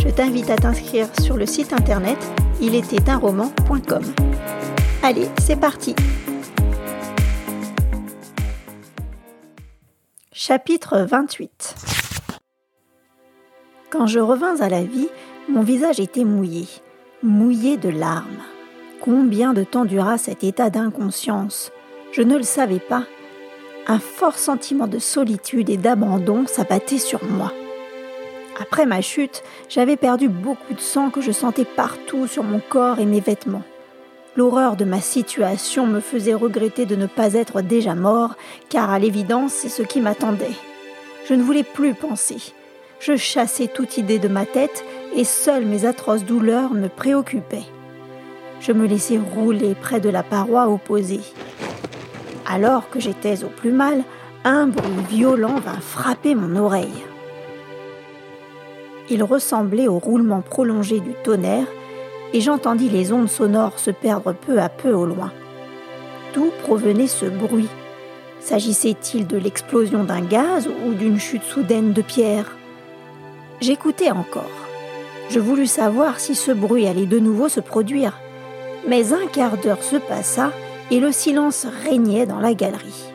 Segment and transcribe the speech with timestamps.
[0.00, 2.18] je t'invite à t'inscrire sur le site internet
[3.20, 4.02] roman.com.
[5.02, 5.94] Allez, c'est parti
[10.32, 11.74] Chapitre 28
[13.90, 15.08] Quand je revins à la vie,
[15.48, 16.66] mon visage était mouillé,
[17.22, 18.42] mouillé de larmes.
[19.00, 21.70] Combien de temps dura cet état d'inconscience?
[22.12, 23.04] Je ne le savais pas.
[23.86, 27.52] Un fort sentiment de solitude et d'abandon s'abattait sur moi.
[28.60, 32.98] Après ma chute, j'avais perdu beaucoup de sang que je sentais partout sur mon corps
[32.98, 33.62] et mes vêtements.
[34.36, 38.34] L'horreur de ma situation me faisait regretter de ne pas être déjà mort,
[38.68, 40.56] car à l'évidence c'est ce qui m'attendait.
[41.28, 42.38] Je ne voulais plus penser.
[43.00, 47.66] Je chassais toute idée de ma tête et seules mes atroces douleurs me préoccupaient.
[48.60, 51.20] Je me laissais rouler près de la paroi opposée.
[52.44, 54.02] Alors que j'étais au plus mal,
[54.44, 57.07] un bruit violent vint frapper mon oreille.
[59.10, 61.66] Il ressemblait au roulement prolongé du tonnerre,
[62.32, 65.32] et j'entendis les ondes sonores se perdre peu à peu au loin.
[66.34, 67.68] D'où provenait ce bruit?
[68.40, 72.54] S'agissait-il de l'explosion d'un gaz ou d'une chute soudaine de pierre?
[73.60, 74.44] J'écoutais encore.
[75.30, 78.18] Je voulus savoir si ce bruit allait de nouveau se produire.
[78.86, 80.52] Mais un quart d'heure se passa
[80.90, 83.12] et le silence régnait dans la galerie.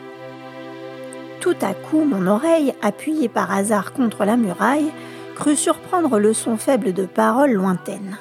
[1.40, 4.92] Tout à coup, mon oreille, appuyée par hasard contre la muraille,
[5.34, 8.16] crut surprendre le son faible de paroles lointaines.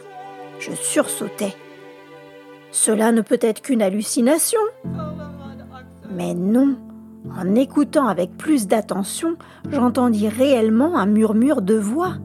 [0.59, 1.53] Je sursautai.
[2.71, 4.59] Cela ne peut être qu'une hallucination.
[6.11, 6.75] Mais non.
[7.37, 9.35] En écoutant avec plus d'attention,
[9.71, 12.15] j'entendis réellement un murmure de voix.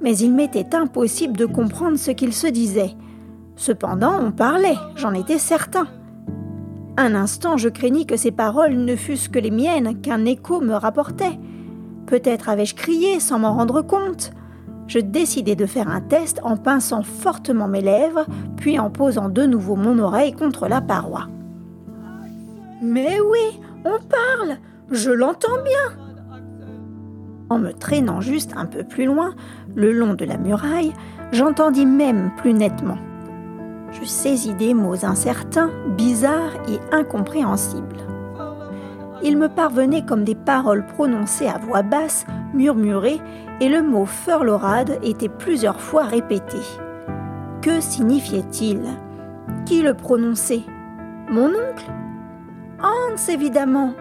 [0.00, 2.94] Mais il m'était impossible de comprendre ce qu'il se disait.
[3.54, 5.86] Cependant, on parlait, j'en étais certain.
[6.98, 10.74] Un instant, je craignis que ces paroles ne fussent que les miennes, qu'un écho me
[10.74, 11.38] rapportait.
[12.06, 14.32] Peut-être avais-je crié sans m'en rendre compte.
[14.86, 19.42] Je décidai de faire un test en pinçant fortement mes lèvres, puis en posant de
[19.42, 21.26] nouveau mon oreille contre la paroi.
[22.80, 24.58] Mais oui, on parle,
[24.90, 25.98] je l'entends bien.
[27.48, 29.34] En me traînant juste un peu plus loin,
[29.74, 30.92] le long de la muraille,
[31.32, 32.98] j'entendis même plus nettement.
[33.90, 38.05] Je saisis des mots incertains, bizarres et incompréhensibles
[39.22, 43.20] il me parvenait comme des paroles prononcées à voix basse, murmurées,
[43.60, 46.58] et le mot Furlorade était plusieurs fois répété.
[47.62, 48.82] Que signifiait-il?
[49.64, 50.62] Qui le prononçait?
[51.30, 51.90] Mon oncle?
[52.82, 53.94] Hans, évidemment.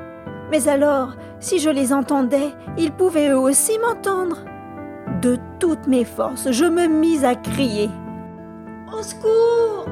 [0.51, 4.37] Mais alors, si je les entendais, ils pouvaient eux aussi m'entendre.
[5.21, 7.89] De toutes mes forces, je me mis à crier.
[8.93, 9.85] Au secours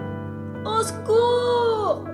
[0.66, 2.06] Au secours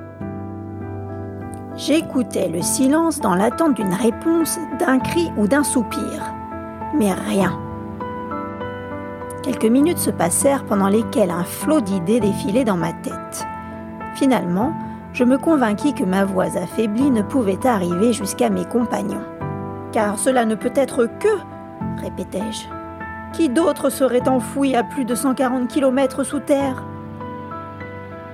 [1.79, 6.33] J'écoutais le silence dans l'attente d'une réponse, d'un cri ou d'un soupir.
[6.93, 7.57] Mais rien.
[9.43, 13.47] Quelques minutes se passèrent pendant lesquelles un flot d'idées défilait dans ma tête.
[14.15, 14.73] Finalement,
[15.13, 19.23] je me convainquis que ma voix affaiblie ne pouvait arriver jusqu'à mes compagnons.
[19.93, 22.67] Car cela ne peut être que, répétai-je.
[23.31, 26.83] Qui d'autre serait enfoui à plus de 140 km sous terre?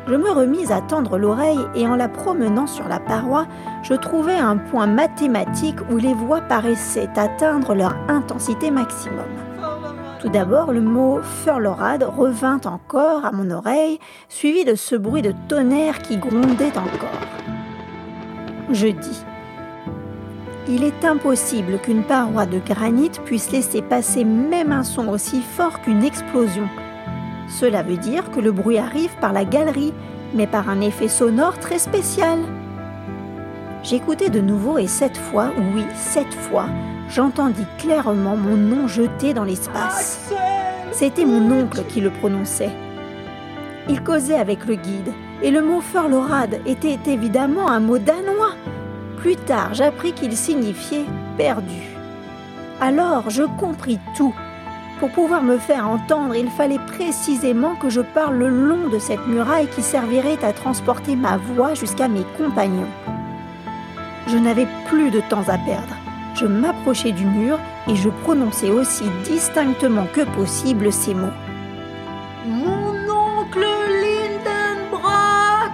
[0.08, 3.48] Je me remis à tendre l'oreille et en la promenant sur la paroi,
[3.82, 9.26] je trouvai un point mathématique où les voix paraissaient atteindre leur intensité maximum.
[10.20, 14.00] Tout d'abord, le mot furlorade revint encore à mon oreille,
[14.30, 17.22] suivi de ce bruit de tonnerre qui grondait encore.
[18.72, 19.24] Je dis
[20.68, 25.82] Il est impossible qu'une paroi de granit puisse laisser passer même un son aussi fort
[25.82, 26.68] qu'une explosion.
[27.60, 29.94] Cela veut dire que le bruit arrive par la galerie,
[30.34, 32.40] mais par un effet sonore très spécial.
[33.82, 36.66] J'écoutais de nouveau et cette fois, oui, cette fois,
[37.10, 40.34] j'entendis clairement mon nom jeté dans l'espace.
[40.92, 42.72] C'était mon oncle qui le prononçait.
[43.88, 48.56] Il causait avec le guide, et le mot Furlorade était évidemment un mot danois.
[49.18, 51.06] Plus tard, j'appris qu'il signifiait
[51.38, 51.96] perdu.
[52.82, 54.36] Alors, je compris tout
[55.00, 59.28] pour pouvoir me faire entendre, il fallait précisément que je parle le long de cette
[59.28, 62.88] muraille qui servirait à transporter ma voix jusqu'à mes compagnons.
[64.28, 65.96] Je n'avais plus de temps à perdre.
[66.34, 71.28] Je m'approchai du mur et je prononçai aussi distinctement que possible ces mots.
[72.48, 73.66] Mon oncle
[74.02, 75.72] Lindenbrock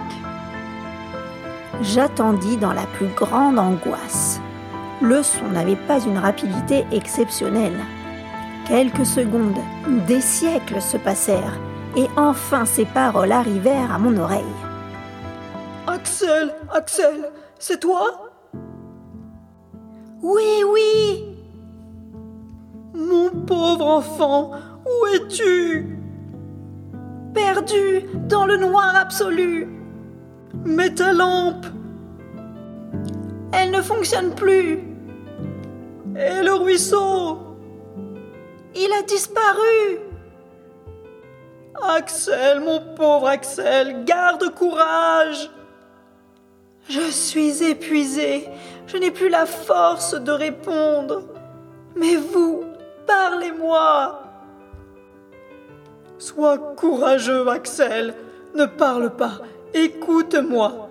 [1.80, 4.40] J'attendis dans la plus grande angoisse.
[5.00, 7.80] Le son n'avait pas une rapidité exceptionnelle.
[8.66, 9.58] Quelques secondes,
[10.06, 11.58] des siècles se passèrent,
[11.96, 14.42] et enfin ces paroles arrivèrent à mon oreille.
[15.86, 18.30] Axel, Axel, c'est toi?
[20.22, 21.24] Oui, oui.
[22.94, 24.52] Mon pauvre enfant,
[24.86, 25.98] où es-tu?
[27.34, 29.68] Perdu dans le noir absolu.
[30.64, 31.66] Mais ta lampe?
[33.52, 34.84] Elle ne fonctionne plus.
[36.14, 37.51] Et le ruisseau?
[38.74, 40.00] Il a disparu
[41.82, 45.50] Axel, mon pauvre Axel, garde courage
[46.88, 48.48] Je suis épuisée,
[48.86, 51.22] je n'ai plus la force de répondre.
[51.96, 52.64] Mais vous,
[53.06, 54.22] parlez-moi
[56.18, 58.14] Sois courageux, Axel.
[58.54, 59.40] Ne parle pas.
[59.74, 60.88] Écoute-moi.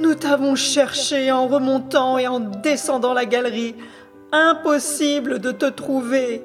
[0.00, 3.76] Nous t'avons cherché en remontant et en descendant la galerie.
[4.32, 6.44] Impossible de te trouver.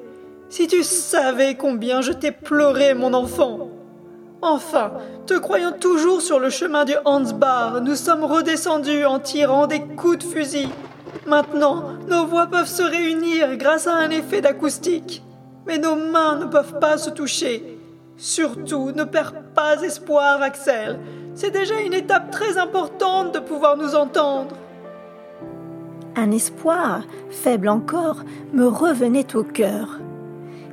[0.50, 3.68] Si tu savais combien je t'ai pleuré, mon enfant.
[4.42, 4.94] Enfin,
[5.24, 10.18] te croyant toujours sur le chemin du Hansbar, nous sommes redescendus en tirant des coups
[10.18, 10.68] de fusil.
[11.24, 15.22] Maintenant, nos voix peuvent se réunir grâce à un effet d'acoustique.
[15.68, 17.78] Mais nos mains ne peuvent pas se toucher.
[18.16, 20.98] Surtout, ne perds pas espoir, Axel.
[21.36, 24.56] C'est déjà une étape très importante de pouvoir nous entendre.
[26.16, 30.00] Un espoir, faible encore, me revenait au cœur.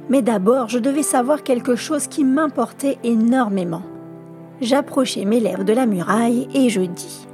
[0.09, 3.83] Mais d'abord, je devais savoir quelque chose qui m'importait énormément.
[4.61, 7.27] J'approchai mes lèvres de la muraille et je dis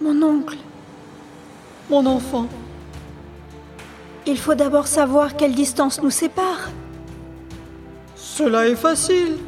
[0.00, 0.56] Mon oncle,
[1.88, 2.46] Mon enfant,
[4.26, 6.70] il faut d'abord savoir quelle distance nous sépare.
[8.16, 9.38] cela est facile.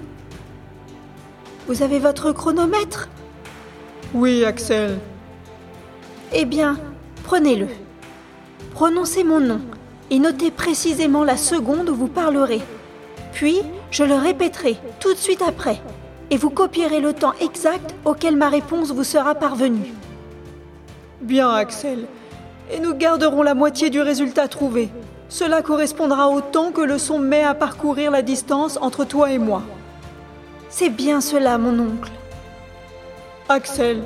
[1.67, 3.09] Vous avez votre chronomètre?
[4.15, 4.99] Oui, Axel.
[6.33, 6.79] Eh bien,
[7.25, 7.67] prenez-le.
[8.73, 9.61] Prononcez mon nom
[10.11, 12.63] et notez précisément la seconde où vous parlerez.
[13.33, 13.61] Puis,
[13.91, 15.81] je le répéterai tout de suite après,
[16.31, 19.93] et vous copierez le temps exact auquel ma réponse vous sera parvenue.
[21.21, 22.07] Bien, Axel.
[22.71, 24.91] Et nous garderons la moitié du résultat trouvé.
[25.31, 29.39] Cela correspondra au temps que le son met à parcourir la distance entre toi et
[29.39, 29.63] moi.
[30.69, 32.11] C'est bien cela, mon oncle.
[33.49, 34.03] Axel,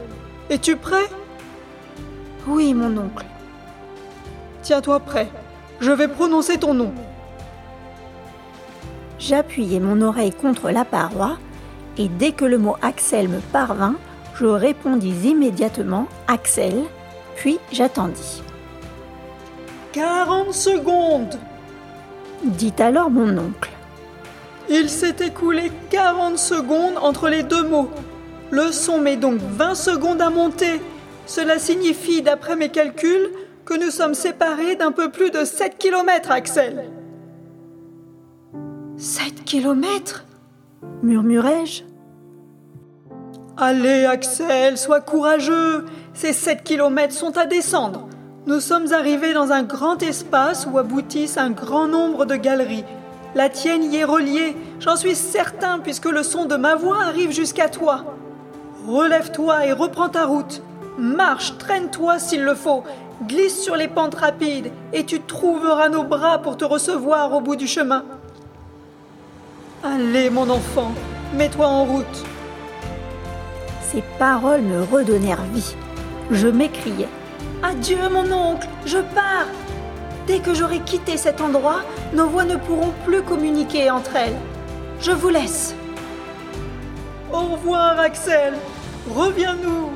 [0.49, 1.09] es-tu prêt?
[2.47, 3.27] Oui, mon oncle.
[4.63, 5.29] Tiens-toi prêt.
[5.81, 6.93] Je vais prononcer ton nom.
[9.19, 11.39] J'appuyai mon oreille contre la paroi,
[11.99, 13.97] et dès que le mot Axel me parvint,
[14.35, 16.83] je répondis immédiatement Axel,
[17.37, 18.43] puis j'attendis.
[19.93, 21.39] 40 secondes
[22.43, 23.71] Dit alors mon oncle.
[24.69, 27.91] Il s'est écoulé 40 secondes entre les deux mots.
[28.51, 30.81] Le son met donc 20 secondes à monter.
[31.27, 33.31] Cela signifie, d'après mes calculs,
[33.73, 36.91] que nous sommes séparés d'un peu plus de 7 km, Axel.
[38.99, 40.27] 7 kilomètres?
[41.03, 41.85] Murmurai-je.
[43.57, 45.87] Allez, Axel, sois courageux.
[46.13, 48.09] Ces 7 km sont à descendre.
[48.47, 52.85] Nous sommes arrivés dans un grand espace où aboutissent un grand nombre de galeries.
[53.35, 57.33] La tienne y est reliée, j'en suis certain, puisque le son de ma voix arrive
[57.33, 58.05] jusqu'à toi.
[58.87, 60.63] Relève-toi et reprends ta route.
[60.99, 62.85] Marche, traîne-toi s'il le faut.
[63.29, 67.57] Glisse sur les pentes rapides et tu trouveras nos bras pour te recevoir au bout
[67.57, 68.05] du chemin.
[69.85, 70.93] Allez, mon enfant,
[71.35, 72.25] mets-toi en route.
[73.83, 75.75] Ces paroles me redonnèrent vie.
[76.31, 77.07] Je m'écriai
[77.63, 79.47] Adieu, mon oncle, je pars
[80.27, 81.83] Dès que j'aurai quitté cet endroit,
[82.15, 84.39] nos voix ne pourront plus communiquer entre elles.
[85.01, 85.75] Je vous laisse.
[87.33, 88.55] Au revoir, Axel.
[89.11, 89.91] Reviens-nous.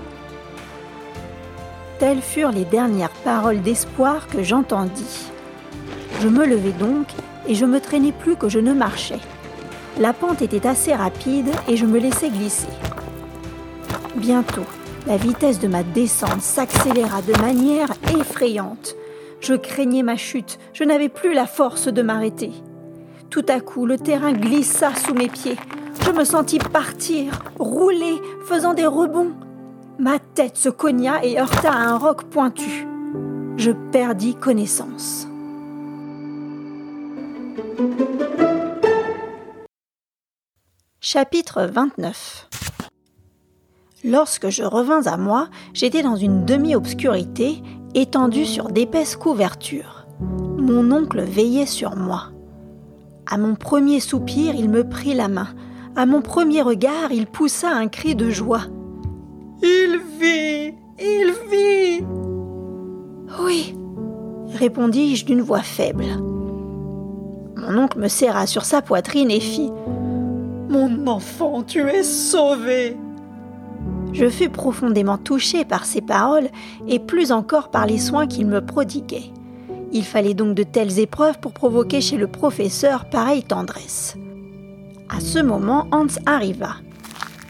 [1.99, 5.31] Telles furent les dernières paroles d'espoir que j'entendis.
[6.21, 7.07] Je me levai donc
[7.49, 9.21] et je me traînai plus que je ne marchais.
[9.99, 12.69] La pente était assez rapide et je me laissai glisser.
[14.17, 14.67] Bientôt,
[15.07, 17.89] la vitesse de ma descente s'accéléra de manière
[18.19, 18.95] effrayante.
[19.41, 22.53] Je craignais ma chute, je n'avais plus la force de m'arrêter.
[23.31, 25.57] Tout à coup, le terrain glissa sous mes pieds.
[26.05, 29.33] Je me sentis partir, rouler, faisant des rebonds.
[29.99, 32.87] Ma tête se cogna et heurta à un roc pointu.
[33.57, 35.27] Je perdis connaissance.
[41.01, 42.49] Chapitre 29
[44.05, 47.63] Lorsque je revins à moi, j'étais dans une demi-obscurité,
[47.95, 50.07] étendue sur d'épaisses couvertures.
[50.21, 52.33] Mon oncle veillait sur moi.
[53.25, 55.49] À mon premier soupir, il me prit la main.
[55.97, 58.67] À mon premier regard, il poussa un cri de joie.
[59.63, 62.05] Il vit Il vit
[63.43, 63.75] Oui,
[64.55, 66.05] répondis-je d'une voix faible.
[67.57, 69.73] Mon oncle me serra sur sa poitrine et fit
[70.69, 72.97] Mon enfant, tu es sauvé
[74.13, 76.49] Je fus profondément touché par ces paroles
[76.87, 79.33] et plus encore par les soins qu'il me prodiguait.
[79.93, 84.17] Il fallait donc de telles épreuves pour provoquer chez le professeur pareille tendresse.
[85.09, 86.75] À ce moment, Hans arriva.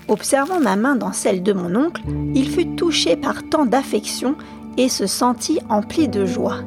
[0.09, 2.03] Observant ma main dans celle de mon oncle,
[2.35, 4.37] il fut touché par tant d'affection
[4.77, 6.59] et se sentit empli de joie.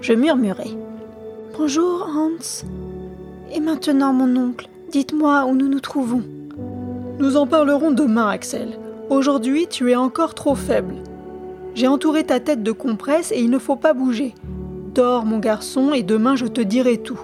[0.00, 0.76] Je murmurai
[1.58, 2.64] Bonjour, Hans.
[3.52, 6.22] Et maintenant, mon oncle, dites-moi où nous nous trouvons.
[7.18, 8.78] Nous en parlerons demain, Axel.
[9.10, 10.94] Aujourd'hui, tu es encore trop faible.
[11.74, 14.34] J'ai entouré ta tête de compresse et il ne faut pas bouger.
[14.94, 17.20] Dors, mon garçon, et demain je te dirai tout.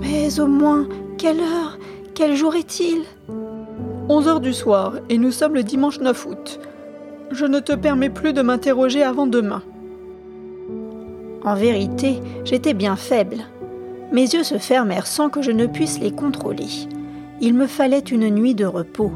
[0.00, 1.78] Mais au moins, quelle heure
[2.14, 3.04] Quel jour est-il?
[4.08, 6.60] 11 heures du soir, et nous sommes le dimanche 9 août.
[7.32, 9.62] Je ne te permets plus de m'interroger avant demain.
[11.44, 13.38] En vérité, j'étais bien faible.
[14.12, 16.68] Mes yeux se fermèrent sans que je ne puisse les contrôler.
[17.40, 19.10] Il me fallait une nuit de repos.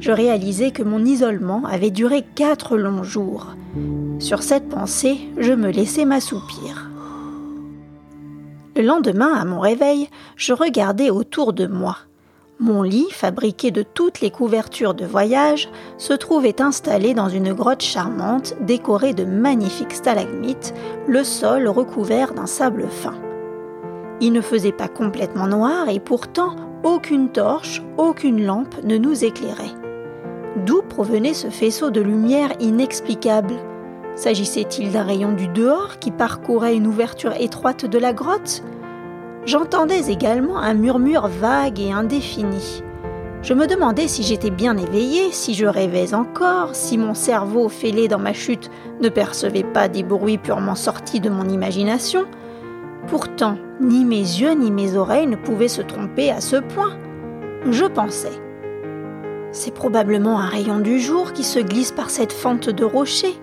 [0.00, 3.54] Je réalisai que mon isolement avait duré quatre longs jours.
[4.18, 6.90] Sur cette pensée, je me laissai m'assoupir.
[8.74, 11.98] Le lendemain, à mon réveil, je regardai autour de moi.
[12.60, 15.68] Mon lit, fabriqué de toutes les couvertures de voyage,
[15.98, 20.72] se trouvait installé dans une grotte charmante décorée de magnifiques stalagmites,
[21.08, 23.14] le sol recouvert d'un sable fin.
[24.20, 29.74] Il ne faisait pas complètement noir et pourtant aucune torche, aucune lampe ne nous éclairait.
[30.64, 33.54] D'où provenait ce faisceau de lumière inexplicable?
[34.14, 38.62] S'agissait-il d'un rayon du dehors qui parcourait une ouverture étroite de la grotte?
[39.46, 42.82] J'entendais également un murmure vague et indéfini.
[43.42, 48.08] Je me demandais si j'étais bien éveillé, si je rêvais encore, si mon cerveau fêlé
[48.08, 48.70] dans ma chute
[49.02, 52.24] ne percevait pas des bruits purement sortis de mon imagination.
[53.06, 56.96] Pourtant, ni mes yeux ni mes oreilles ne pouvaient se tromper à ce point.
[57.70, 58.40] Je pensais.
[59.52, 63.38] C'est probablement un rayon du jour qui se glisse par cette fente de rochers,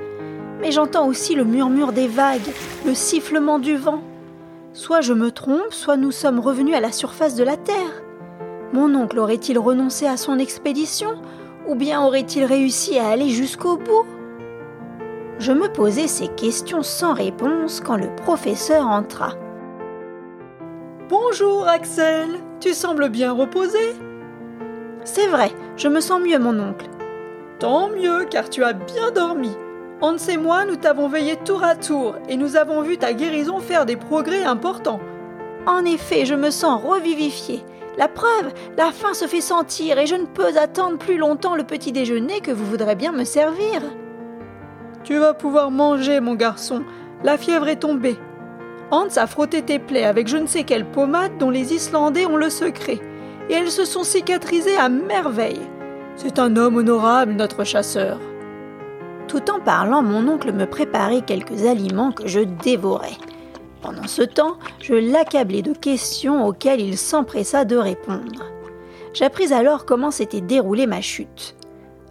[0.62, 2.42] mais j'entends aussi le murmure des vagues,
[2.88, 4.02] le sifflement du vent.
[4.74, 8.04] Soit je me trompe, soit nous sommes revenus à la surface de la Terre.
[8.72, 11.22] Mon oncle aurait-il renoncé à son expédition
[11.68, 14.06] ou bien aurait-il réussi à aller jusqu'au bout?
[15.40, 19.34] Je me posais ces questions sans réponse quand le professeur entra.
[21.10, 22.30] Bonjour Axel,
[22.62, 23.94] tu sembles bien reposé.
[25.04, 26.88] C'est vrai, je me sens mieux mon oncle.
[27.60, 29.52] Tant mieux car tu as bien dormi.
[30.02, 33.60] Hans et moi, nous t'avons veillé tour à tour et nous avons vu ta guérison
[33.60, 35.00] faire des progrès importants.
[35.68, 37.64] En effet, je me sens revivifié.
[38.00, 41.64] La preuve, la faim se fait sentir et je ne peux attendre plus longtemps le
[41.64, 43.84] petit déjeuner que vous voudrez bien me servir.
[45.04, 46.84] Tu vas pouvoir manger, mon garçon.
[47.24, 48.18] La fièvre est tombée.
[48.90, 52.38] Hans a frotté tes plaies avec je ne sais quelle pommade dont les Islandais ont
[52.38, 53.00] le secret,
[53.50, 55.62] et elles se sont cicatrisées à merveille.
[56.16, 58.20] C'est un homme honorable, notre chasseur.
[59.32, 63.16] Tout en parlant, mon oncle me préparait quelques aliments que je dévorais.
[63.82, 68.44] Pendant ce temps, je l'accablais de questions auxquelles il s'empressa de répondre.
[69.14, 71.56] J'appris alors comment s'était déroulée ma chute.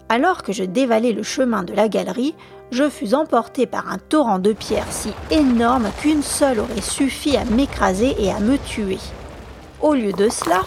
[0.08, 2.34] Alors que je dévalais le chemin de la galerie,
[2.70, 7.44] je fus emporté par un torrent de pierres si énorme qu'une seule aurait suffi à
[7.44, 8.98] m'écraser et à me tuer.
[9.82, 10.62] Au lieu de cela,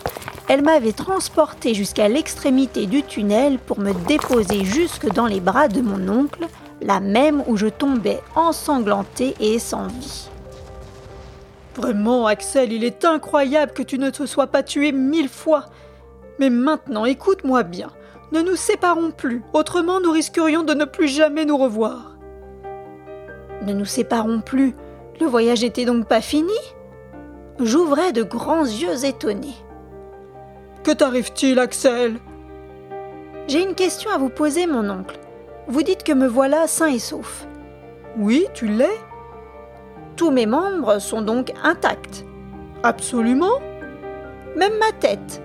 [0.47, 5.81] elle m'avait transporté jusqu'à l'extrémité du tunnel pour me déposer jusque dans les bras de
[5.81, 6.47] mon oncle,
[6.81, 10.29] la même où je tombais ensanglanté et sans vie.
[11.75, 15.65] Vraiment, Axel, il est incroyable que tu ne te sois pas tué mille fois.
[16.39, 17.89] Mais maintenant, écoute-moi bien.
[18.31, 22.17] Ne nous séparons plus, autrement nous risquerions de ne plus jamais nous revoir.
[23.65, 24.75] Ne nous séparons plus.
[25.19, 26.51] Le voyage n'était donc pas fini?
[27.59, 29.55] J'ouvrais de grands yeux étonnés.
[30.83, 32.19] Que t'arrive-t-il, Axel?
[33.47, 35.17] J'ai une question à vous poser, mon oncle.
[35.67, 37.47] Vous dites que me voilà sain et sauf.
[38.17, 38.99] Oui, tu l'es.
[40.17, 42.25] Tous mes membres sont donc intacts.
[42.83, 43.61] Absolument.
[44.57, 45.41] Même ma tête.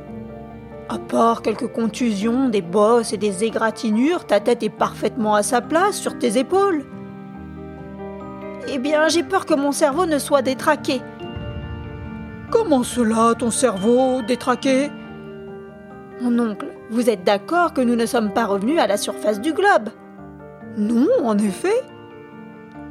[0.88, 5.60] À part quelques contusions, des bosses et des égratignures, ta tête est parfaitement à sa
[5.60, 6.84] place sur tes épaules.
[8.68, 11.00] Eh bien, j'ai peur que mon cerveau ne soit détraqué.
[12.50, 14.90] Comment cela, ton cerveau détraqué?
[16.20, 19.52] Mon oncle, vous êtes d'accord que nous ne sommes pas revenus à la surface du
[19.52, 19.90] globe?
[20.76, 21.82] Non, en effet.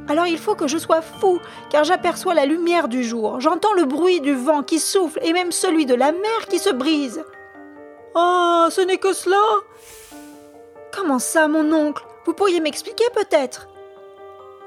[0.08, 3.84] Alors il faut que je sois fou, car j'aperçois la lumière du jour, j'entends le
[3.84, 7.22] bruit du vent qui souffle et même celui de la mer qui se brise.
[8.14, 9.36] Oh, ce n'est que cela?
[10.96, 12.04] Comment ça, mon oncle?
[12.24, 13.68] Vous pourriez m'expliquer peut-être?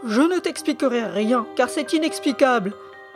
[0.05, 2.73] Je ne t'expliquerai rien, car c'est inexplicable.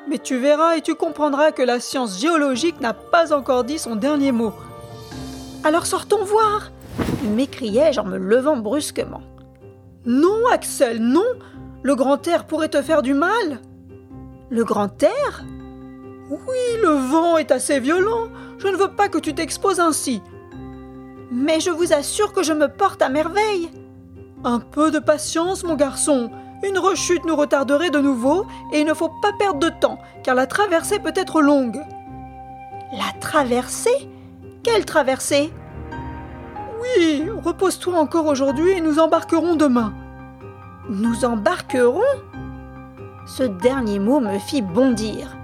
[0.07, 3.95] Mais tu verras et tu comprendras que la science géologique n'a pas encore dit son
[3.95, 4.53] dernier mot.
[5.65, 6.69] Alors sortons voir
[7.23, 9.23] m'écriai-je en me levant brusquement.
[10.05, 11.25] Non, Axel, non
[11.81, 13.59] Le grand air pourrait te faire du mal
[14.51, 15.43] Le grand air?
[16.29, 18.27] Oui, le vent est assez violent.
[18.59, 20.21] Je ne veux pas que tu t'exposes ainsi.
[21.31, 23.71] Mais je vous assure que je me porte à merveille.
[24.43, 26.29] Un peu de patience, mon garçon.
[26.63, 30.35] Une rechute nous retarderait de nouveau et il ne faut pas perdre de temps, car
[30.35, 31.81] la traversée peut être longue.
[32.93, 34.09] La traversée?
[34.83, 35.53] Traversée
[36.81, 39.93] Oui, repose-toi encore aujourd'hui et nous embarquerons demain.
[40.89, 42.01] Nous embarquerons?
[43.25, 45.35] Ce dernier mot me fit bondir.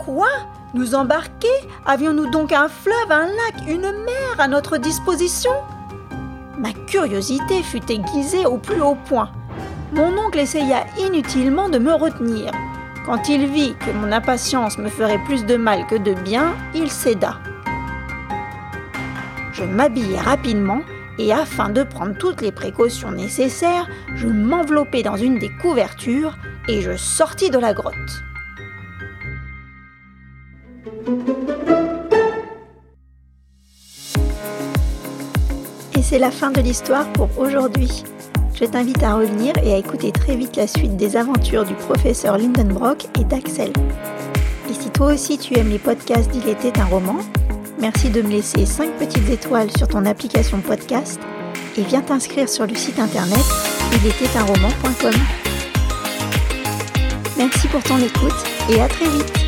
[0.00, 0.28] Quoi?
[0.74, 1.48] Nous embarquer?
[1.86, 5.52] Avions-nous donc un fleuve, un lac, une mer à notre disposition?
[6.58, 9.30] Ma curiosité fut aiguisée au plus haut point.
[9.92, 12.50] Mon oncle essaya inutilement de me retenir.
[13.06, 16.90] Quand il vit que mon impatience me ferait plus de mal que de bien, il
[16.90, 17.38] céda.
[19.56, 20.82] Je m'habillai rapidement
[21.18, 26.36] et afin de prendre toutes les précautions nécessaires, je m'enveloppai dans une des couvertures
[26.68, 27.94] et je sortis de la grotte.
[35.96, 38.04] Et c'est la fin de l'histoire pour aujourd'hui.
[38.52, 42.36] Je t'invite à revenir et à écouter très vite la suite des aventures du professeur
[42.36, 43.72] Lindenbrock et d'Axel.
[44.68, 47.16] Et si toi aussi tu aimes les podcasts d'Il était un roman,
[47.86, 51.20] merci de me laisser 5 petites étoiles sur ton application podcast
[51.76, 53.44] et viens t'inscrire sur le site internet
[54.44, 55.12] roman.com.
[57.38, 58.34] Merci pour ton écoute
[58.70, 59.45] et à très vite